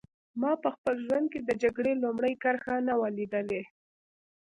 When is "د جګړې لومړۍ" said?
1.43-2.33